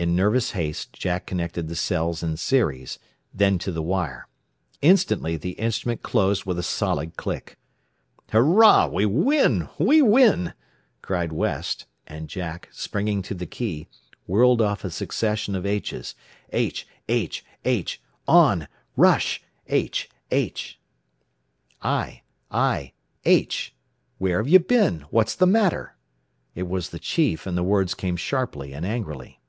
In 0.00 0.14
nervous 0.14 0.52
haste 0.52 0.92
Jack 0.92 1.26
connected 1.26 1.66
the 1.66 1.74
cells 1.74 2.22
in 2.22 2.36
series, 2.36 3.00
then 3.34 3.58
to 3.58 3.72
the 3.72 3.82
wire. 3.82 4.28
Instantly 4.80 5.36
the 5.36 5.54
instrument 5.58 6.02
closed 6.04 6.44
with 6.44 6.56
a 6.56 6.62
solid 6.62 7.16
click. 7.16 7.58
"Hurrah! 8.30 8.86
We 8.86 9.06
win! 9.06 9.68
We 9.76 10.00
win!" 10.00 10.52
cried 11.02 11.32
West, 11.32 11.86
and 12.06 12.28
Jack, 12.28 12.68
springing 12.70 13.22
to 13.22 13.34
the 13.34 13.44
key, 13.44 13.88
whirled 14.28 14.62
off 14.62 14.84
a 14.84 14.90
succession 14.92 15.56
of 15.56 15.66
H's. 15.66 16.14
"H, 16.52 16.86
H, 17.08 17.44
H, 17.64 18.00
ON! 18.28 18.68
Rush! 18.94 19.42
H, 19.66 20.08
H" 20.30 20.78
"I, 21.82 22.22
I, 22.52 22.92
H! 23.24 23.74
Where 24.18 24.36
have 24.38 24.46
you 24.48 24.60
been? 24.60 25.06
What's 25.10 25.34
the 25.34 25.46
matter?" 25.46 25.96
It 26.54 26.68
was 26.68 26.90
the 26.90 27.00
chief, 27.00 27.48
and 27.48 27.56
the 27.58 27.64
words 27.64 27.94
came 27.94 28.14
sharply 28.16 28.72
and 28.72 28.86
angrily. 28.86 29.40